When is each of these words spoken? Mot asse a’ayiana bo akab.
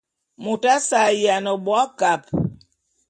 Mot 0.43 0.63
asse 0.75 0.97
a’ayiana 1.03 1.51
bo 1.63 1.71
akab. 1.83 2.21